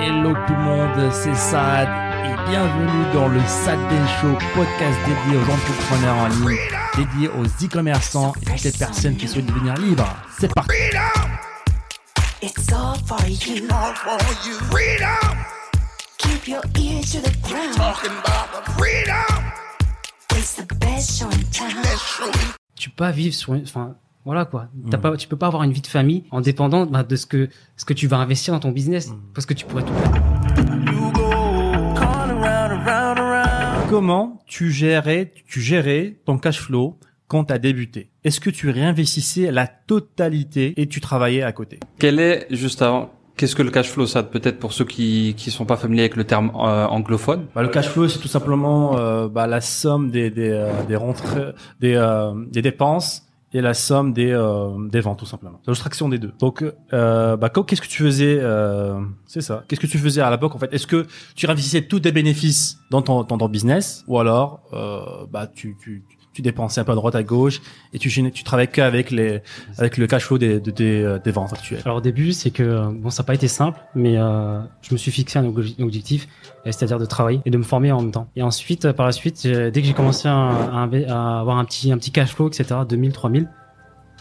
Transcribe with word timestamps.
Hello 0.00 0.32
tout 0.46 0.52
le 0.54 0.60
monde, 0.60 1.12
c'est 1.12 1.34
Sad 1.34 1.88
et 2.24 2.50
bienvenue 2.50 3.12
dans 3.12 3.28
le 3.28 3.40
Sad 3.40 3.78
Day 3.88 4.06
Show, 4.20 4.32
podcast 4.54 4.98
dédié 5.06 5.38
aux 5.38 5.50
entrepreneurs 5.50 6.16
en 6.16 6.28
ligne, 6.28 6.58
dédié 6.96 7.28
aux 7.28 7.44
e-commerçants 7.44 8.32
et 8.42 8.44
toutes 8.44 8.62
les 8.62 8.72
personnes 8.72 9.16
qui 9.16 9.26
souhaitent 9.26 9.46
devenir 9.46 9.74
libres. 9.74 10.08
C'est 10.38 10.54
parti. 10.54 10.70
It's 12.40 12.72
all 12.72 12.96
for 13.06 13.18
you. 13.26 13.66
all 13.70 13.94
for 13.94 14.18
you. 14.46 14.54
Freedom, 14.70 15.36
Keep 16.18 16.48
your 16.48 16.62
ears 16.78 17.12
to 17.12 17.20
the 17.20 17.36
ground. 17.42 17.74
talking 17.74 18.12
about 18.12 18.64
the 18.64 18.70
freedom. 18.72 19.52
It's 20.36 20.54
the 20.54 20.74
best 20.76 21.18
show 21.18 21.26
in 21.26 21.42
town. 21.50 21.82
Show 21.96 22.30
tu 22.76 22.90
peux 22.90 22.96
pas 22.96 23.10
vivre 23.10 23.34
sur 23.34 23.54
une, 23.54 23.64
enfin, 23.64 23.96
voilà 24.28 24.44
quoi. 24.44 24.68
T'as 24.90 24.98
pas, 24.98 25.16
tu 25.16 25.26
peux 25.26 25.38
pas 25.38 25.46
avoir 25.46 25.62
une 25.62 25.72
vie 25.72 25.80
de 25.80 25.86
famille 25.86 26.24
en 26.30 26.42
dépendant 26.42 26.84
bah, 26.84 27.02
de 27.02 27.16
ce 27.16 27.24
que, 27.24 27.48
ce 27.78 27.86
que 27.86 27.94
tu 27.94 28.06
vas 28.08 28.18
investir 28.18 28.52
dans 28.52 28.60
ton 28.60 28.72
business. 28.72 29.10
Parce 29.32 29.46
que 29.46 29.54
tu 29.54 29.64
pourrais 29.64 29.84
tout 29.84 29.92
perdre. 29.94 30.18
Comment 33.88 34.42
tu 34.46 34.70
gérais, 34.70 35.32
tu 35.46 35.62
gérais 35.62 36.18
ton 36.26 36.36
cash 36.36 36.60
flow 36.60 36.98
quand 37.26 37.44
tu 37.44 37.54
as 37.54 37.58
débuté? 37.58 38.10
Est-ce 38.22 38.38
que 38.38 38.50
tu 38.50 38.68
réinvestissais 38.68 39.50
la 39.50 39.66
totalité 39.66 40.74
et 40.76 40.88
tu 40.88 41.00
travaillais 41.00 41.42
à 41.42 41.52
côté? 41.52 41.80
Quel 41.98 42.20
est, 42.20 42.48
juste 42.50 42.82
avant, 42.82 43.10
qu'est-ce 43.38 43.56
que 43.56 43.62
le 43.62 43.70
cash 43.70 43.88
flow, 43.88 44.04
ça 44.04 44.22
peut-être 44.22 44.58
pour 44.58 44.74
ceux 44.74 44.84
qui 44.84 45.36
qui 45.38 45.50
sont 45.50 45.64
pas 45.64 45.78
familiers 45.78 46.02
avec 46.02 46.16
le 46.16 46.24
terme 46.24 46.52
euh, 46.54 46.84
anglophone? 46.84 47.46
Bah, 47.54 47.62
le 47.62 47.68
cash 47.68 47.88
flow, 47.88 48.08
c'est 48.08 48.18
tout 48.18 48.28
simplement 48.28 48.98
euh, 48.98 49.26
bah, 49.26 49.46
la 49.46 49.62
somme 49.62 50.10
des 50.10 50.28
des 50.28 50.50
euh, 50.50 50.70
des 50.86 50.96
rentrées, 50.96 51.54
des 51.80 51.94
euh, 51.94 52.34
des 52.50 52.60
dépenses 52.60 53.24
et 53.52 53.60
la 53.60 53.72
somme 53.74 54.12
des 54.12 54.30
euh, 54.30 54.88
des 54.88 55.00
ventes 55.00 55.18
tout 55.20 55.26
simplement. 55.26 55.58
C'est 55.64 55.70
l'abstraction 55.70 56.08
des 56.08 56.18
deux. 56.18 56.32
Donc, 56.38 56.62
euh, 56.92 57.36
bah, 57.36 57.48
qu'est-ce 57.48 57.80
que 57.80 57.86
tu 57.86 58.02
faisais 58.02 58.38
euh, 58.40 59.00
C'est 59.26 59.40
ça. 59.40 59.64
Qu'est-ce 59.66 59.80
que 59.80 59.86
tu 59.86 59.98
faisais 59.98 60.20
à 60.20 60.30
l'époque 60.30 60.54
en 60.54 60.58
fait? 60.58 60.72
Est-ce 60.72 60.86
que 60.86 61.06
tu 61.34 61.46
réinvestissais 61.46 61.82
tous 61.82 62.00
tes 62.00 62.12
bénéfices 62.12 62.78
dans 62.90 63.02
ton 63.02 63.22
dans 63.24 63.38
ton 63.38 63.48
business? 63.48 64.04
Ou 64.06 64.18
alors 64.18 64.60
euh, 64.72 65.00
bah 65.30 65.46
tu 65.46 65.76
tu 65.82 66.04
tu 66.34 66.42
dépensais 66.42 66.80
un 66.80 66.84
peu 66.84 66.92
à 66.92 66.94
droite 66.94 67.16
à 67.16 67.24
gauche 67.24 67.60
et 67.92 67.98
tu 67.98 68.10
tu 68.32 68.44
travaillais 68.44 68.68
qu'avec 68.70 69.10
les 69.10 69.42
avec 69.76 69.96
le 69.96 70.06
cash 70.06 70.24
flow 70.26 70.38
des 70.38 70.60
de 70.60 70.70
tes 70.70 71.02
euh, 71.02 71.18
des 71.18 71.32
ventes 71.32 71.52
actuelles? 71.52 71.80
Alors 71.84 71.96
au 71.96 72.00
début, 72.00 72.32
c'est 72.32 72.50
que 72.50 72.62
euh, 72.62 72.90
bon, 72.92 73.10
ça 73.10 73.22
n'a 73.22 73.26
pas 73.26 73.34
été 73.34 73.48
simple, 73.48 73.80
mais 73.96 74.14
je 74.16 74.92
me 74.92 74.98
suis 74.98 75.10
fixé 75.10 75.38
un 75.38 75.48
obje- 75.48 75.82
objectif, 75.82 76.28
c'est-à-dire 76.64 76.98
de 77.00 77.06
travailler 77.06 77.40
et 77.44 77.50
de 77.50 77.56
me 77.56 77.64
former 77.64 77.90
en 77.90 78.02
même 78.02 78.12
temps. 78.12 78.28
Et 78.36 78.42
ensuite, 78.42 78.92
par 78.92 79.06
la 79.06 79.12
suite, 79.12 79.46
dès 79.48 79.72
que 79.72 79.82
j'ai 79.86 79.94
commencé 79.94 80.28
à, 80.28 80.48
à 80.78 81.40
avoir 81.40 81.58
un 81.58 81.64
petit 81.64 81.90
un 81.90 81.98
petit 81.98 82.12
cash 82.12 82.32
flow, 82.34 82.48
etc., 82.48 82.80
2000, 82.88 83.12
3000, 83.12 83.47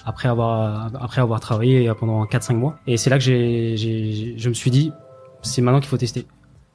après 0.08 0.30
avoir 0.30 0.90
après 0.96 1.20
avoir 1.20 1.42
travaillé 1.42 1.92
pendant 2.00 2.24
4-5 2.24 2.56
mois, 2.56 2.80
et 2.88 2.96
c'est 2.96 3.10
là 3.10 3.18
que 3.18 3.24
j'ai 3.24 3.76
j'ai 3.76 4.36
je 4.38 4.50
me 4.50 4.54
suis 4.54 4.72
dit, 4.72 4.94
c'est 5.42 5.62
maintenant 5.62 5.82
qu'il 5.82 5.90
faut 5.90 5.98
tester. 5.98 6.26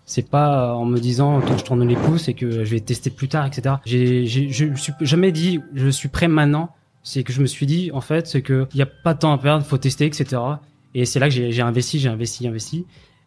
C'est 0.04 0.28
pas 0.28 0.74
en 0.74 0.84
me 0.84 0.98
disant 0.98 1.40
toi 1.40 1.56
je 1.56 1.64
tourne 1.64 1.88
les 1.88 1.96
pouces 1.96 2.28
et 2.28 2.34
que 2.34 2.50
je 2.50 2.70
vais 2.70 2.80
tester 2.80 3.08
plus 3.08 3.28
tard, 3.28 3.46
etc. 3.46 3.76
J'ai 3.86 4.26
j'ai 4.26 4.50
je 4.50 4.66
me 4.66 4.76
suis 4.76 4.92
jamais 5.00 5.32
dit 5.32 5.60
je 5.74 5.88
suis 5.88 6.08
prêt 6.08 6.28
maintenant. 6.28 6.70
C'est 7.04 7.24
que 7.24 7.32
je 7.32 7.40
me 7.40 7.46
suis 7.46 7.66
dit 7.66 7.90
en 7.92 8.02
fait 8.02 8.26
c'est 8.26 8.42
que 8.42 8.68
il 8.74 8.78
y 8.78 8.82
a 8.82 8.86
pas 8.86 9.14
de 9.14 9.20
temps 9.20 9.32
à 9.32 9.38
perdre, 9.38 9.64
faut 9.64 9.78
tester, 9.78 10.04
etc. 10.04 10.40
Et 10.94 11.06
c'est 11.06 11.18
là 11.18 11.28
que 11.28 11.34
j'ai 11.34 11.52
j'ai 11.52 11.62
investi, 11.62 11.98
j'ai 12.00 12.10
investi, 12.10 12.46
investi. 12.46 12.84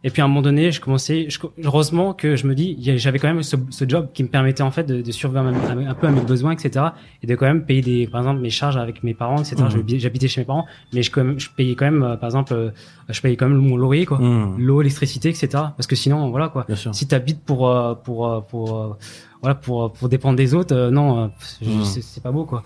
Et 0.07 0.11
puis 0.11 0.21
à 0.21 0.25
un 0.25 0.27
moment 0.27 0.43
donné, 0.43 0.71
je 0.71 0.79
commençais. 0.79 1.25
Je, 1.29 1.39
heureusement 1.63 2.13
que 2.13 2.35
je 2.35 2.45
me 2.45 2.53
dis, 2.53 2.77
j'avais 2.97 3.17
quand 3.17 3.27
même 3.27 3.41
ce, 3.41 3.55
ce 3.71 3.89
job 3.89 4.09
qui 4.13 4.21
me 4.21 4.27
permettait 4.29 4.61
en 4.61 4.69
fait 4.69 4.83
de, 4.83 5.01
de 5.01 5.11
survivre 5.11 5.41
un, 5.47 5.93
peu 5.95 6.05
à 6.05 6.11
mes 6.11 6.21
besoins, 6.21 6.51
etc. 6.51 6.85
Et 7.23 7.27
de 7.27 7.35
quand 7.35 7.47
même 7.47 7.65
payer 7.65 7.81
des, 7.81 8.05
par 8.07 8.21
exemple, 8.21 8.39
mes 8.39 8.51
charges 8.51 8.77
avec 8.77 9.03
mes 9.03 9.15
parents, 9.15 9.39
etc. 9.41 9.55
Je- 9.69 9.97
J'habitais 9.97 10.27
chez 10.27 10.41
mes 10.41 10.45
parents, 10.45 10.65
mais 10.93 11.01
je, 11.01 11.09
quand 11.09 11.23
même, 11.23 11.39
je 11.39 11.49
payais 11.49 11.73
quand 11.73 11.85
même, 11.85 12.03
euh, 12.03 12.17
par 12.17 12.27
exemple, 12.27 12.53
euh, 12.53 12.69
je 13.09 13.19
payais 13.19 13.35
quand 13.35 13.49
même 13.49 13.57
mon 13.57 13.77
loyer, 13.77 14.05
quoi, 14.05 14.19
Mmh. 14.19 14.57
l'eau, 14.59 14.81
l'électricité, 14.81 15.29
etc. 15.29 15.47
Parce 15.51 15.87
que 15.87 15.95
sinon, 15.95 16.29
voilà 16.29 16.49
quoi. 16.49 16.65
Bien 16.67 16.75
sûr. 16.75 16.93
Si 16.93 17.07
t'habites 17.07 17.41
pour 17.43 17.67
euh, 17.67 17.95
pour 17.95 18.45
pour 18.45 18.97
voilà 19.41 19.55
pour 19.55 19.91
pour 19.91 20.07
dépendre 20.07 20.35
des 20.37 20.53
autres, 20.53 20.89
non, 20.91 21.31
Mhm. 21.63 21.83
c'est 21.83 22.21
pas 22.21 22.31
beau 22.31 22.45
quoi. 22.45 22.63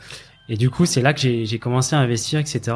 Et 0.50 0.58
du 0.58 0.70
coup, 0.70 0.86
c'est 0.86 1.02
là 1.02 1.14
que 1.14 1.22
j'ai 1.22 1.60
commencé 1.60 1.96
à 1.96 2.00
investir, 2.00 2.38
etc. 2.40 2.76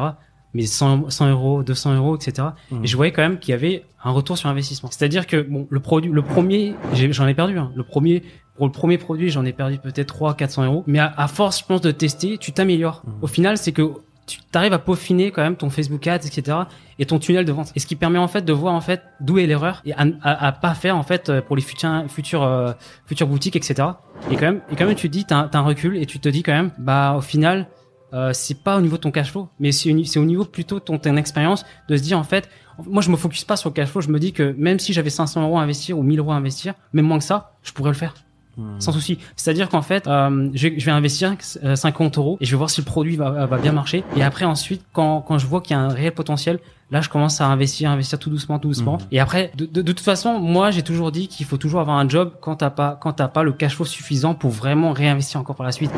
Mais 0.54 0.66
100, 0.66 1.10
100 1.10 1.30
euros, 1.30 1.62
200 1.62 1.94
euros, 1.96 2.16
etc. 2.16 2.48
Mhm. 2.70 2.84
Et 2.84 2.86
je 2.86 2.96
voyais 2.96 3.12
quand 3.12 3.22
même 3.22 3.38
qu'il 3.38 3.52
y 3.52 3.54
avait 3.54 3.84
un 4.02 4.10
retour 4.10 4.38
sur 4.38 4.48
investissement. 4.48 4.88
C'est-à-dire 4.92 5.26
que 5.26 5.42
bon, 5.42 5.66
le 5.68 5.80
produit, 5.80 6.10
le 6.10 6.22
premier, 6.22 6.74
j'en 6.92 7.26
ai 7.26 7.34
perdu. 7.34 7.58
Hein. 7.58 7.72
Le 7.74 7.82
premier, 7.82 8.22
pour 8.56 8.66
le 8.66 8.72
premier 8.72 8.98
produit, 8.98 9.30
j'en 9.30 9.44
ai 9.44 9.52
perdu 9.52 9.78
peut-être 9.78 10.08
3 10.08 10.34
400 10.34 10.64
euros. 10.64 10.84
Mais 10.86 10.98
à, 10.98 11.12
à 11.16 11.28
force, 11.28 11.60
je 11.60 11.64
pense, 11.64 11.80
de 11.80 11.90
tester, 11.90 12.38
tu 12.38 12.52
t'améliores. 12.52 13.02
Mhm. 13.04 13.12
Au 13.22 13.26
final, 13.26 13.58
c'est 13.58 13.72
que 13.72 13.82
tu 14.26 14.38
arrives 14.54 14.72
à 14.72 14.78
peaufiner 14.78 15.30
quand 15.30 15.42
même 15.42 15.56
ton 15.56 15.70
Facebook 15.70 16.06
Ads, 16.06 16.26
etc. 16.26 16.56
et 16.98 17.06
ton 17.06 17.18
tunnel 17.18 17.44
de 17.44 17.52
vente. 17.52 17.72
Et 17.74 17.80
ce 17.80 17.86
qui 17.86 17.96
permet 17.96 18.18
en 18.18 18.28
fait 18.28 18.42
de 18.42 18.52
voir 18.52 18.74
en 18.74 18.80
fait 18.80 19.02
d'où 19.20 19.38
est 19.38 19.46
l'erreur 19.46 19.82
et 19.84 19.92
à, 19.92 20.06
à, 20.22 20.46
à 20.46 20.52
pas 20.52 20.74
faire 20.74 20.96
en 20.96 21.02
fait 21.02 21.28
euh, 21.28 21.42
pour 21.42 21.56
les 21.56 21.62
futurs 21.62 22.04
futurs 22.08 22.42
euh, 22.42 22.72
futures 23.06 23.26
boutiques, 23.26 23.56
etc. 23.56 23.88
Et 24.30 24.36
quand 24.36 24.46
même, 24.46 24.60
et 24.70 24.76
quand 24.76 24.86
même, 24.86 24.94
tu 24.94 25.08
te 25.08 25.12
dis, 25.12 25.24
t'as 25.24 25.48
t'as 25.48 25.58
un 25.58 25.62
recul 25.62 25.96
et 25.96 26.06
tu 26.06 26.20
te 26.20 26.28
dis 26.28 26.42
quand 26.42 26.52
même, 26.52 26.70
bah 26.78 27.14
au 27.18 27.20
final, 27.20 27.66
euh, 28.14 28.32
c'est 28.32 28.62
pas 28.62 28.76
au 28.76 28.80
niveau 28.80 28.96
de 28.96 29.02
ton 29.02 29.10
cash 29.10 29.32
flow, 29.32 29.48
mais 29.58 29.72
c'est 29.72 29.90
au 30.18 30.24
niveau 30.24 30.44
plutôt 30.44 30.78
de 30.78 30.84
ton, 30.84 30.98
ton 30.98 31.16
expérience 31.16 31.64
de 31.88 31.96
se 31.96 32.02
dire 32.02 32.18
en 32.18 32.24
fait, 32.24 32.48
moi 32.86 33.02
je 33.02 33.10
me 33.10 33.16
focus 33.16 33.44
pas 33.44 33.56
sur 33.56 33.70
le 33.70 33.74
cash 33.74 33.88
flow, 33.88 34.00
je 34.00 34.08
me 34.08 34.18
dis 34.18 34.32
que 34.32 34.54
même 34.56 34.78
si 34.78 34.92
j'avais 34.92 35.10
500 35.10 35.42
euros 35.42 35.58
à 35.58 35.62
investir 35.62 35.98
ou 35.98 36.02
1000 36.02 36.20
euros 36.20 36.32
à 36.32 36.36
investir, 36.36 36.74
même 36.92 37.06
moins 37.06 37.18
que 37.18 37.24
ça, 37.24 37.56
je 37.62 37.72
pourrais 37.72 37.90
le 37.90 37.96
faire 37.96 38.14
Mmh. 38.56 38.80
sans 38.80 38.92
souci. 38.92 39.18
C'est-à-dire 39.36 39.68
qu'en 39.68 39.82
fait, 39.82 40.06
euh, 40.06 40.48
je, 40.54 40.68
vais- 40.68 40.78
je 40.78 40.84
vais 40.86 40.92
investir 40.92 41.34
euh, 41.64 41.74
50 41.76 42.18
euros 42.18 42.36
et 42.40 42.44
je 42.44 42.50
vais 42.52 42.56
voir 42.56 42.70
si 42.70 42.80
le 42.80 42.84
produit 42.84 43.16
va, 43.16 43.46
va 43.46 43.58
bien 43.58 43.72
marcher. 43.72 44.04
Et 44.16 44.22
après, 44.22 44.44
ensuite, 44.44 44.82
quand, 44.92 45.20
quand 45.22 45.38
je 45.38 45.46
vois 45.46 45.60
qu'il 45.60 45.76
y 45.76 45.78
a 45.78 45.82
un 45.82 45.88
réel 45.88 46.12
potentiel, 46.12 46.60
là, 46.90 47.00
je 47.00 47.08
commence 47.08 47.40
à 47.40 47.46
investir, 47.46 47.90
investir 47.90 48.18
tout 48.18 48.30
doucement, 48.30 48.58
tout 48.60 48.68
doucement. 48.68 48.94
Mhm. 48.98 49.06
Et 49.12 49.18
après, 49.20 49.50
de, 49.56 49.66
de, 49.66 49.82
de 49.82 49.92
toute 49.92 50.00
façon, 50.04 50.38
moi, 50.38 50.70
j'ai 50.70 50.82
toujours 50.82 51.10
dit 51.10 51.26
qu'il 51.28 51.46
faut 51.46 51.56
toujours 51.56 51.80
avoir 51.80 51.96
un 51.98 52.08
job 52.08 52.32
quand 52.40 52.56
t'as 52.56 52.70
pas, 52.70 52.96
quand 53.00 53.14
t'as 53.14 53.28
pas 53.28 53.42
le 53.42 53.52
cash 53.52 53.74
flow 53.74 53.84
suffisant 53.84 54.34
pour 54.34 54.50
vraiment 54.50 54.92
réinvestir 54.92 55.40
encore 55.40 55.56
par 55.56 55.66
la 55.66 55.72
suite. 55.72 55.90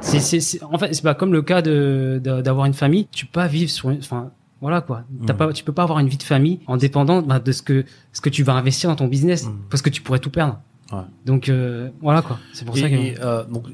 C'est, 0.00 0.20
c'est, 0.20 0.40
c'est- 0.40 0.62
en 0.62 0.78
fait, 0.78 0.94
c'est 0.94 1.02
pas 1.02 1.14
comme 1.14 1.32
le 1.32 1.42
cas 1.42 1.62
de, 1.62 2.20
d'avoir 2.22 2.66
une 2.66 2.74
famille. 2.74 3.08
Tu 3.10 3.26
peux 3.26 3.32
pas 3.40 3.46
vivre 3.48 3.70
sur 3.70 3.90
une, 3.90 3.98
enfin, 3.98 4.30
voilà 4.60 4.80
quoi. 4.80 5.02
T'as 5.26 5.34
pas, 5.34 5.52
tu 5.52 5.64
peux 5.64 5.72
pas 5.72 5.82
avoir 5.82 5.98
une 5.98 6.08
vie 6.08 6.16
de 6.16 6.22
famille 6.22 6.60
en 6.68 6.76
dépendant 6.76 7.20
bah, 7.22 7.38
de 7.38 7.52
ce 7.52 7.62
que, 7.62 7.84
ce 8.12 8.20
que 8.20 8.30
tu 8.30 8.42
vas 8.44 8.54
investir 8.54 8.88
dans 8.88 8.96
ton 8.96 9.08
business, 9.08 9.48
parce 9.70 9.82
que 9.82 9.90
tu 9.90 10.00
pourrais 10.00 10.20
tout 10.20 10.30
perdre. 10.30 10.60
Ouais. 10.94 11.02
Donc 11.24 11.48
euh, 11.48 11.90
voilà 12.00 12.22
quoi. 12.22 12.38
C'est 12.52 12.64
pour 12.64 12.76
Et, 12.76 12.80
ça 12.80 12.88
que. 12.90 12.94
et, 12.94 13.14
euh, 13.20 13.44
donc, 13.44 13.66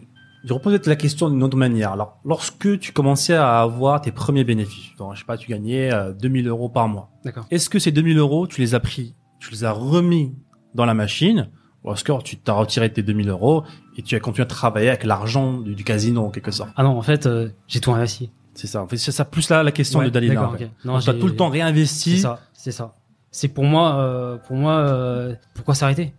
je 0.45 0.53
reposais 0.55 0.81
la 0.87 0.97
question 0.97 1.29
d'une 1.29 1.43
autre 1.43 1.57
manière. 1.57 1.93
Alors, 1.93 2.19
lorsque 2.25 2.79
tu 2.79 2.93
commençais 2.93 3.35
à 3.35 3.61
avoir 3.61 4.01
tes 4.01 4.11
premiers 4.13 4.45
bénéfices, 4.45 4.97
donc, 4.97 5.15
je 5.15 5.19
sais 5.21 5.27
pas, 5.27 5.37
tu 5.37 5.51
gagnais 5.51 5.93
euh, 5.93 6.13
2000 6.15 6.49
euros 6.49 6.69
par 6.71 6.89
mois. 6.89 7.11
D'accord. 7.25 7.45
Est-ce 7.51 7.69
que 7.69 7.79
ces 7.79 7.93
2000 7.93 8.17
euros, 8.19 8.47
tu 8.47 8.61
les 8.63 8.75
as 8.75 8.81
pris, 8.81 9.15
tu 9.39 9.51
les 9.51 9.65
as 9.65 9.73
remis 9.73 10.35
dans 10.75 10.87
la 10.87 10.95
machine, 10.95 11.51
ou 11.85 11.93
est-ce 11.93 12.05
que 12.05 12.23
tu 12.23 12.39
t'as 12.39 12.55
retiré 12.55 12.91
tes 12.93 13.03
2000 13.03 13.29
euros 13.29 13.65
et 13.99 14.03
tu 14.03 14.17
as 14.17 14.21
continué 14.21 14.45
à 14.45 14.47
travailler 14.47 14.89
avec 14.89 15.05
l'argent 15.05 15.59
du, 15.61 15.75
du 15.75 15.85
casino 15.85 16.25
en 16.25 16.31
quelque 16.31 16.51
sorte? 16.53 16.71
Ah 16.77 16.85
non, 16.85 16.97
en 16.97 17.03
fait, 17.03 17.27
euh, 17.27 17.51
j'ai 17.69 17.81
tout 17.81 17.93
investi. 17.93 18.31
C'est 18.55 18.67
ça. 18.67 18.83
En 18.83 18.89
fait, 18.89 18.97
c'est 18.97 19.13
ça 19.13 19.25
plus 19.27 19.49
là 19.51 19.63
la 19.63 19.73
question 19.73 19.99
Ouais, 19.99 20.07
de 20.07 20.11
Dalila. 20.11 20.35
d'accord, 20.35 20.55
en 20.55 20.57
fait. 20.59 20.71
Non, 20.87 20.95
Donc, 20.95 21.05
t'as 21.05 21.13
j'ai- 21.13 21.19
tout 21.19 21.27
le 21.27 21.37
temps 21.37 21.49
C'est 21.53 21.59
réinvesti. 21.63 22.19
ça, 22.19 22.41
c'est 22.55 22.73
ça. 22.73 22.95
C'est 23.31 23.49
pour 23.49 23.65
moi, 23.65 23.95
euh, 23.97 24.39
pour 24.39 24.57
moi, 24.57 24.73
euh, 24.79 25.35
pourquoi 25.55 25.75
s'arrêter? 25.75 26.15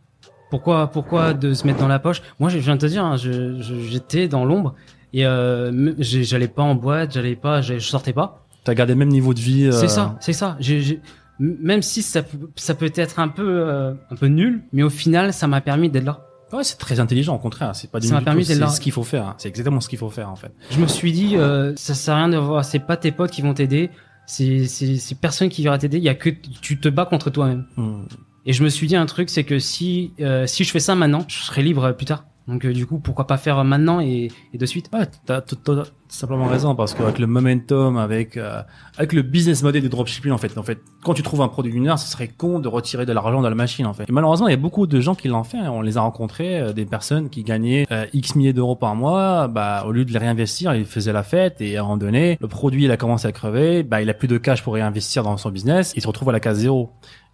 Pourquoi, 0.51 0.87
pourquoi 0.91 1.33
de 1.33 1.53
se 1.55 1.65
mettre 1.65 1.79
dans 1.79 1.87
la 1.87 1.97
poche? 1.97 2.21
Moi, 2.39 2.49
je 2.49 2.59
viens 2.59 2.75
de 2.75 2.81
te 2.81 2.85
dire, 2.85 3.03
hein, 3.03 3.17
je- 3.17 3.59
je- 3.61 3.79
j'étais 3.89 4.27
dans 4.27 4.45
l'ombre 4.45 4.75
et 5.13 5.25
euh, 5.25 5.93
j'allais 5.97 6.47
pas 6.47 6.61
en 6.61 6.75
boîte, 6.75 7.13
j'allais 7.13 7.35
pas, 7.35 7.61
je 7.61 7.79
sortais 7.79 8.13
pas. 8.13 8.45
T'as 8.63 8.75
gardé 8.75 8.93
le 8.93 8.99
même 8.99 9.09
niveau 9.09 9.33
de 9.33 9.39
vie. 9.39 9.65
euh, 9.65 9.71
C'est 9.71 9.87
ça, 9.87 10.17
c'est 10.19 10.33
ça. 10.33 10.55
J'ai- 10.59 10.81
j'ai- 10.81 11.01
m- 11.39 11.57
même 11.61 11.81
si 11.81 12.03
ça, 12.03 12.21
peut- 12.21 12.49
ça 12.57 12.75
peut 12.75 12.91
être 12.93 13.17
un 13.19 13.27
peu, 13.29 13.47
euh, 13.47 13.93
un 14.11 14.15
peu 14.15 14.27
nul, 14.27 14.61
mais 14.73 14.83
au 14.83 14.89
final, 14.91 15.33
ça 15.33 15.47
m'a 15.47 15.61
permis 15.61 15.89
d'être 15.89 16.03
là. 16.05 16.27
Ouais, 16.53 16.63
c'est 16.65 16.77
très 16.77 16.99
intelligent. 16.99 17.33
Au 17.33 17.39
contraire, 17.39 17.73
c'est 17.73 17.89
pas 17.89 18.01
du 18.01 18.07
Ça 18.07 18.13
m'a 18.15 18.19
du 18.19 18.25
permis 18.25 18.43
tout, 18.43 18.49
d'être 18.49 18.59
là. 18.59 18.67
C'est 18.67 18.75
ce 18.75 18.81
qu'il 18.81 18.91
faut 18.91 19.03
faire. 19.03 19.25
hein. 19.25 19.35
C'est 19.37 19.47
exactement 19.47 19.79
ce 19.79 19.87
qu'il 19.87 19.97
faut 19.99 20.09
faire 20.09 20.29
en 20.29 20.35
fait. 20.35 20.51
Je 20.69 20.79
me 20.81 20.85
suis 20.87 21.13
dit, 21.13 21.37
euh, 21.37 21.73
ça 21.77 21.93
sert 21.95 22.13
à 22.13 22.17
rien 22.17 22.29
de 22.29 22.35
voir. 22.37 22.65
C'est 22.65 22.79
pas 22.79 22.97
tes 22.97 23.11
potes 23.13 23.31
qui 23.31 23.41
vont 23.41 23.53
t'aider. 23.53 23.89
C'est, 24.25 24.65
c'est, 24.65 24.97
c'est 24.97 25.15
personne 25.15 25.47
qui 25.49 25.63
va 25.63 25.77
t'aider. 25.77 25.97
Il 25.97 26.03
y 26.03 26.09
a 26.09 26.13
que 26.13 26.29
tu 26.29 26.77
te 26.79 26.89
bats 26.89 27.05
contre 27.05 27.29
toi-même. 27.29 27.65
Hmm. 27.77 28.03
Et 28.45 28.53
je 28.53 28.63
me 28.63 28.69
suis 28.69 28.87
dit 28.87 28.95
un 28.95 29.05
truc, 29.05 29.29
c'est 29.29 29.43
que 29.43 29.59
si 29.59 30.13
euh, 30.19 30.47
si 30.47 30.63
je 30.63 30.71
fais 30.71 30.79
ça 30.79 30.95
maintenant, 30.95 31.25
je 31.27 31.37
serai 31.37 31.61
libre 31.61 31.83
euh, 31.85 31.93
plus 31.93 32.05
tard. 32.05 32.25
Donc 32.47 32.65
euh, 32.65 32.73
du 32.73 32.87
coup, 32.87 32.97
pourquoi 32.97 33.27
pas 33.27 33.37
faire 33.37 33.63
maintenant 33.63 33.99
et, 34.01 34.29
et 34.53 34.57
de 34.57 34.65
suite? 34.65 34.89
Ouais, 34.91 35.05
t'as 35.25 35.41
t'as 35.41 35.83
simplement 36.09 36.47
raison 36.47 36.75
parce 36.75 36.93
qu'avec 36.93 37.19
le 37.19 37.27
momentum, 37.27 37.97
avec 37.97 38.35
euh, 38.35 38.61
avec 38.97 39.13
le 39.13 39.21
business 39.21 39.61
model 39.61 39.83
du 39.83 39.89
dropshipping 39.89 40.31
en 40.31 40.39
fait, 40.39 40.57
en 40.57 40.63
fait, 40.63 40.79
quand 41.03 41.13
tu 41.13 41.21
trouves 41.21 41.41
un 41.41 41.47
produit 41.47 41.87
heure, 41.87 41.99
ce 41.99 42.11
serait 42.11 42.27
con 42.27 42.59
de 42.59 42.67
retirer 42.67 43.05
de 43.05 43.13
l'argent 43.13 43.41
dans 43.41 43.49
la 43.49 43.55
machine 43.55 43.85
en 43.85 43.93
fait. 43.93 44.09
Et 44.09 44.11
malheureusement, 44.11 44.47
il 44.47 44.51
y 44.51 44.55
a 44.55 44.57
beaucoup 44.57 44.87
de 44.87 44.99
gens 44.99 45.13
qui 45.13 45.27
l'ont 45.27 45.43
fait. 45.43 45.59
On 45.59 45.81
les 45.81 45.97
a 45.97 46.01
rencontrés, 46.01 46.59
euh, 46.59 46.73
des 46.73 46.85
personnes 46.85 47.29
qui 47.29 47.43
gagnaient 47.43 47.85
euh, 47.91 48.07
x 48.11 48.35
milliers 48.35 48.53
d'euros 48.53 48.75
par 48.75 48.95
mois. 48.95 49.47
Bah, 49.47 49.83
au 49.85 49.91
lieu 49.91 50.03
de 50.03 50.11
les 50.11 50.17
réinvestir, 50.19 50.73
ils 50.73 50.85
faisaient 50.85 51.13
la 51.13 51.23
fête 51.23 51.61
et 51.61 51.77
à 51.77 51.81
un 51.81 51.83
moment 51.83 51.97
donné, 51.97 52.37
le 52.41 52.47
produit 52.47 52.85
il 52.85 52.91
a 52.91 52.97
commencé 52.97 53.27
à 53.27 53.31
crever. 53.31 53.83
Bah, 53.83 54.01
il 54.01 54.09
a 54.09 54.15
plus 54.15 54.27
de 54.27 54.39
cash 54.39 54.63
pour 54.63 54.73
réinvestir 54.73 55.21
dans 55.21 55.37
son 55.37 55.51
business. 55.51 55.93
Il 55.95 56.01
se 56.01 56.07
retrouve 56.07 56.29
à 56.29 56.33
la 56.33 56.39
case 56.39 56.57
zéro. 56.57 56.89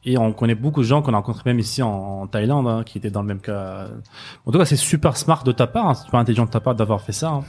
Et 0.10 0.18
on 0.18 0.32
connaît 0.32 0.56
beaucoup 0.56 0.80
de 0.80 0.86
gens 0.88 1.02
qu'on 1.02 1.14
a 1.14 1.18
rencontrés 1.18 1.44
même 1.46 1.60
ici 1.60 1.84
en, 1.84 2.28
Thaïlande 2.28 2.66
hein, 2.66 2.84
qui 2.86 2.98
étaient 2.98 3.10
dans 3.10 3.22
le 3.22 3.28
même 3.28 3.42
cas. 3.42 3.90
En 4.46 4.52
tout 4.54 4.58
cas, 4.58 4.64
c'est 4.64 4.78
super 4.78 5.18
smart 5.18 5.44
de 5.44 5.52
ta 5.52 5.68
part, 5.68 5.90
hein, 5.90 5.94
super 5.96 6.18
intelligent 6.18 6.46
de 6.46 6.50
ta 6.50 6.62
part 6.62 6.76
d'avoir 6.76 7.02
fait 7.02 7.12
ça. 7.12 7.30
hein. 7.30 7.44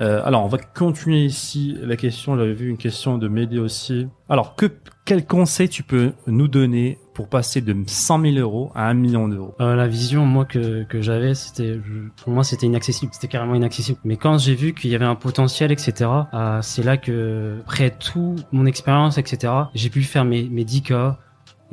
Euh, 0.00 0.20
alors, 0.24 0.44
on 0.44 0.48
va 0.48 0.58
continuer 0.58 1.24
ici 1.24 1.76
la 1.80 1.94
question. 1.94 2.36
J'avais 2.36 2.52
vu 2.52 2.68
une 2.68 2.78
question 2.78 3.16
de 3.16 3.28
Médé 3.28 3.60
aussi. 3.60 4.08
Alors, 4.28 4.56
que, 4.56 4.66
quel 5.04 5.24
conseil 5.24 5.68
tu 5.68 5.84
peux 5.84 6.12
nous 6.26 6.48
donner 6.48 6.98
pour 7.14 7.28
passer 7.28 7.60
de 7.60 7.76
100 7.86 8.22
000 8.22 8.36
euros 8.38 8.72
à 8.74 8.88
1 8.88 8.94
million 8.94 9.28
d'euros? 9.28 9.54
Euh, 9.60 9.76
la 9.76 9.86
vision, 9.86 10.26
moi, 10.26 10.46
que, 10.46 10.84
j'avais, 10.94 11.34
c'était, 11.34 11.78
pour 12.16 12.32
moi, 12.32 12.42
c'était 12.42 12.66
inaccessible. 12.66 13.12
C'était 13.14 13.28
carrément 13.28 13.54
inaccessible. 13.54 14.00
Mais 14.04 14.16
quand 14.16 14.38
j'ai 14.38 14.56
vu 14.56 14.74
qu'il 14.74 14.90
y 14.90 14.96
avait 14.96 15.04
un 15.04 15.14
potentiel, 15.14 15.70
etc., 15.70 16.10
euh, 16.32 16.58
c'est 16.60 16.82
là 16.82 16.96
que, 16.96 17.58
après 17.60 17.90
tout 17.90 18.34
mon 18.50 18.66
expérience, 18.66 19.16
etc., 19.16 19.52
j'ai 19.74 19.90
pu 19.90 20.02
faire 20.02 20.24
mes, 20.24 20.48
mes 20.48 20.64
10K 20.64 21.18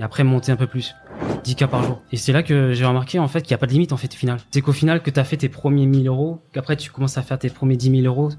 et 0.02 0.04
après 0.04 0.24
monter 0.24 0.52
un 0.52 0.56
peu 0.56 0.68
plus. 0.68 0.96
10K 1.44 1.68
par 1.68 1.84
jour. 1.84 2.02
Et 2.12 2.18
c'est 2.18 2.34
là 2.34 2.42
que 2.44 2.74
j'ai 2.74 2.86
remarqué, 2.86 3.20
en 3.20 3.28
fait, 3.28 3.42
qu'il 3.42 3.52
n'y 3.52 3.56
a 3.56 3.58
pas 3.60 3.68
de 3.68 3.72
limite, 3.72 3.94
en 3.94 3.98
fait, 3.98 4.12
au 4.14 4.18
final. 4.18 4.40
C'est 4.50 4.62
qu'au 4.62 4.74
final, 4.74 5.02
que 5.02 5.12
tu 5.12 5.20
as 5.20 5.24
fait 5.24 5.38
tes 5.38 5.50
premiers 5.50 5.86
1000 5.86 6.08
euros, 6.08 6.42
qu'après 6.54 6.76
tu 6.76 6.92
commences 6.92 7.18
à 7.18 7.22
faire 7.22 7.38
tes 7.38 7.50
premiers 7.50 7.78
10 7.78 8.02
000 8.02 8.14
euros, 8.14 8.32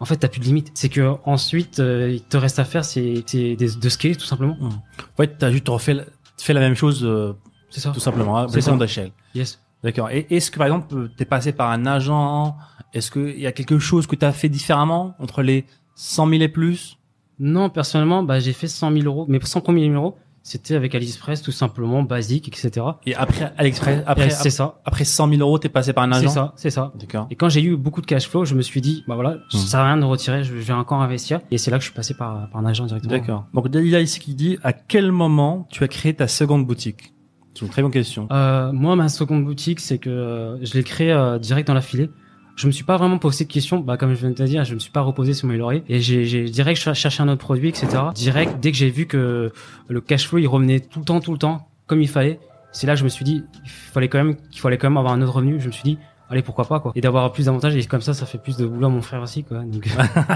en 0.00 0.06
fait, 0.06 0.16
t'as 0.16 0.28
plus 0.28 0.40
de 0.40 0.46
limite. 0.46 0.70
C'est 0.74 0.88
que 0.88 1.14
ensuite, 1.24 1.78
euh, 1.78 2.10
il 2.10 2.22
te 2.22 2.36
reste 2.36 2.58
à 2.58 2.64
faire, 2.64 2.84
c'est, 2.84 3.22
de 3.32 3.88
scaler, 3.88 4.16
tout 4.16 4.24
simplement. 4.24 4.56
En 4.62 5.16
fait, 5.16 5.36
t'as 5.38 5.50
juste 5.50 5.68
refait, 5.68 5.96
fait 6.38 6.54
la 6.54 6.60
même 6.60 6.74
chose, 6.74 7.04
euh, 7.04 7.34
C'est 7.68 7.80
ça. 7.80 7.90
tout 7.90 8.00
simplement, 8.00 8.38
hein, 8.38 8.48
ça. 8.48 8.60
sans 8.62 8.76
d'échelle. 8.76 9.12
Yes. 9.34 9.60
D'accord. 9.82 10.08
Et 10.10 10.26
est-ce 10.30 10.50
que, 10.50 10.56
par 10.56 10.66
exemple, 10.66 11.10
t'es 11.16 11.26
passé 11.26 11.52
par 11.52 11.70
un 11.70 11.84
agent 11.84 12.56
Est-ce 12.94 13.10
qu'il 13.10 13.38
y 13.38 13.46
a 13.46 13.52
quelque 13.52 13.78
chose 13.78 14.06
que 14.06 14.16
t'as 14.16 14.32
fait 14.32 14.48
différemment 14.48 15.14
entre 15.18 15.42
les 15.42 15.66
100 15.96 16.28
000 16.30 16.42
et 16.42 16.48
plus? 16.48 16.98
Non, 17.38 17.68
personnellement, 17.68 18.22
bah, 18.22 18.40
j'ai 18.40 18.52
fait 18.54 18.68
100 18.68 18.92
000 18.92 19.04
euros. 19.04 19.26
Mais 19.28 19.38
pour 19.38 19.48
100 19.48 19.60
premiers 19.60 19.82
000 19.82 19.94
euros, 19.94 20.16
c'était 20.46 20.74
avec 20.74 20.94
AliExpress, 20.94 21.40
tout 21.40 21.52
simplement, 21.52 22.02
basique, 22.02 22.48
etc. 22.48 22.84
Et 23.06 23.14
après, 23.14 23.52
AliExpress, 23.56 24.02
Après, 24.06 24.28
c'est 24.28 24.50
ça. 24.50 24.80
après 24.84 25.04
100 25.04 25.30
000 25.30 25.40
euros, 25.40 25.58
t'es 25.58 25.70
passé 25.70 25.94
par 25.94 26.04
un 26.04 26.12
C'est 26.12 26.18
agent 26.18 26.28
ça, 26.28 26.52
c'est 26.56 26.68
ça. 26.70 26.92
D'accord. 27.00 27.26
Et 27.30 27.34
quand 27.34 27.48
j'ai 27.48 27.62
eu 27.62 27.76
beaucoup 27.76 28.02
de 28.02 28.06
cash 28.06 28.28
flow, 28.28 28.44
je 28.44 28.54
me 28.54 28.60
suis 28.60 28.82
dit, 28.82 29.04
bah 29.08 29.14
voilà, 29.14 29.38
ça 29.50 29.56
Hmm. 29.58 29.60
sert 29.62 29.80
à 29.80 29.84
rien 29.86 29.96
de 29.96 30.04
retirer, 30.04 30.44
je 30.44 30.52
vais 30.52 30.72
encore 30.74 31.00
investir. 31.00 31.40
Et 31.50 31.56
c'est 31.56 31.70
là 31.70 31.78
que 31.78 31.82
je 31.82 31.88
suis 31.88 31.96
passé 31.96 32.12
par, 32.14 32.50
par 32.50 32.60
un 32.60 32.66
agent 32.66 32.84
directement. 32.84 33.10
D'accord. 33.12 33.46
Donc, 33.54 33.68
Dalila 33.68 34.00
ici 34.02 34.20
qui 34.20 34.34
dit, 34.34 34.58
à 34.62 34.74
quel 34.74 35.10
moment 35.12 35.66
tu 35.70 35.82
as 35.82 35.88
créé 35.88 36.12
ta 36.14 36.28
seconde 36.28 36.66
boutique? 36.66 37.14
C'est 37.54 37.64
une 37.64 37.70
très 37.70 37.80
bonne 37.82 37.90
question. 37.90 38.28
Euh, 38.30 38.70
moi, 38.72 38.96
ma 38.96 39.08
seconde 39.08 39.44
boutique, 39.44 39.80
c'est 39.80 39.98
que 39.98 40.10
euh, 40.10 40.62
je 40.64 40.74
l'ai 40.74 40.82
créée 40.82 41.12
euh, 41.12 41.38
direct 41.38 41.66
dans 41.68 41.74
la 41.74 41.80
filée. 41.80 42.10
Je 42.56 42.66
me 42.68 42.72
suis 42.72 42.84
pas 42.84 42.96
vraiment 42.96 43.18
posé 43.18 43.44
de 43.44 43.50
questions, 43.52 43.78
bah 43.80 43.96
comme 43.96 44.14
je 44.14 44.20
viens 44.20 44.30
de 44.30 44.34
te 44.34 44.42
dire, 44.44 44.64
je 44.64 44.74
me 44.74 44.78
suis 44.78 44.92
pas 44.92 45.00
reposé 45.00 45.34
sur 45.34 45.48
mes 45.48 45.56
lauriers 45.56 45.82
et 45.88 46.00
j'ai 46.00 46.44
direct 46.44 46.80
ch- 46.80 46.96
cherché 46.96 47.22
un 47.22 47.28
autre 47.28 47.40
produit, 47.40 47.68
etc. 47.68 47.88
Direct, 48.14 48.60
dès 48.60 48.70
que 48.70 48.76
j'ai 48.78 48.90
vu 48.90 49.06
que 49.06 49.50
le 49.88 50.00
cash 50.00 50.28
flow 50.28 50.38
il 50.38 50.46
revenait 50.46 50.78
tout 50.80 51.00
le 51.00 51.04
temps, 51.04 51.20
tout 51.20 51.32
le 51.32 51.38
temps, 51.38 51.66
comme 51.88 52.00
il 52.00 52.08
fallait, 52.08 52.38
c'est 52.70 52.86
là 52.86 52.94
que 52.94 53.00
je 53.00 53.04
me 53.04 53.08
suis 53.08 53.24
dit, 53.24 53.42
il 53.64 53.70
fallait 53.70 54.08
quand 54.08 54.18
même, 54.18 54.36
qu'il 54.50 54.60
fallait 54.60 54.78
quand 54.78 54.88
même 54.88 54.96
avoir 54.96 55.14
un 55.14 55.22
autre 55.22 55.34
revenu. 55.34 55.60
Je 55.60 55.66
me 55.66 55.72
suis 55.72 55.82
dit, 55.82 55.98
allez 56.30 56.42
pourquoi 56.42 56.64
pas 56.64 56.80
quoi, 56.80 56.92
et 56.94 57.00
d'avoir 57.00 57.30
plus 57.32 57.46
d'avantages 57.46 57.76
et 57.76 57.84
comme 57.84 58.00
ça, 58.00 58.14
ça 58.14 58.26
fait 58.26 58.38
plus 58.38 58.56
de 58.56 58.66
boulot 58.66 58.86
à 58.86 58.90
mon 58.90 59.02
frère 59.02 59.22
aussi 59.22 59.44
quoi. 59.44 59.58
Donc 59.58 59.82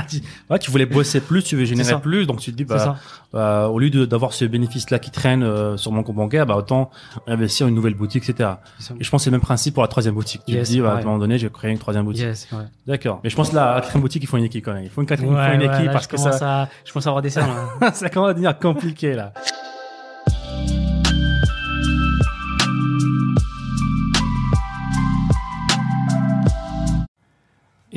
tu, 0.08 0.20
ouais, 0.50 0.58
tu 0.58 0.70
voulais 0.70 0.86
bosser 0.86 1.20
plus, 1.20 1.42
tu 1.42 1.56
veux 1.56 1.64
générer 1.64 2.00
plus, 2.00 2.26
donc 2.26 2.40
tu 2.40 2.52
te 2.52 2.56
dis, 2.56 2.64
bah, 2.64 2.96
bah, 3.32 3.68
au 3.68 3.78
lieu 3.78 4.06
d'avoir 4.06 4.32
ce 4.32 4.44
bénéfice-là 4.44 4.98
qui 4.98 5.10
traîne 5.10 5.42
euh, 5.42 5.76
sur 5.76 5.92
mon 5.92 6.02
compte 6.02 6.16
bancaire, 6.16 6.46
bah, 6.46 6.56
autant 6.56 6.90
investir 7.26 7.66
une 7.66 7.74
nouvelle 7.74 7.94
boutique, 7.94 8.28
etc. 8.28 8.50
Et 8.98 9.04
je 9.04 9.10
pense 9.10 9.20
que 9.20 9.24
c'est 9.24 9.30
le 9.30 9.36
même 9.36 9.40
principe 9.42 9.74
pour 9.74 9.82
la 9.82 9.88
troisième 9.88 10.14
boutique. 10.14 10.42
Tu 10.46 10.54
Yes, 10.54 10.68
te 10.68 10.72
dis, 10.72 10.80
bah, 10.80 10.92
à 10.92 10.96
un 10.98 11.02
moment 11.02 11.18
donné, 11.18 11.38
je 11.38 11.46
vais 11.46 11.52
créer 11.52 11.70
une 11.70 11.78
troisième 11.78 12.04
boutique. 12.04 12.22
Yes. 12.24 12.48
D'accord. 12.86 13.20
Mais 13.24 13.30
je 13.30 13.36
pense 13.36 13.50
que 13.50 13.56
la 13.56 13.74
quatrième 13.76 14.02
boutique, 14.02 14.22
il 14.22 14.26
faut 14.26 14.36
une 14.36 14.44
équipe 14.44 14.64
quand 14.64 14.74
même. 14.74 14.84
Il 14.84 14.90
faut 14.90 15.00
une 15.00 15.06
quatrième, 15.06 15.34
il 15.34 15.36
faut 15.36 15.42
Ouais, 15.42 15.54
une 15.54 15.60
ouais, 15.62 15.74
équipe 15.74 15.86
là, 15.86 15.92
parce 15.92 16.06
que 16.06 16.16
ça, 16.16 16.62
à, 16.62 16.68
je 16.84 16.92
à 16.98 17.08
avoir 17.08 17.22
des 17.22 17.30
là. 17.80 17.92
ça 17.92 18.08
commence 18.08 18.30
à 18.30 18.32
devenir 18.34 18.58
compliqué 18.58 19.14
là. 19.14 19.32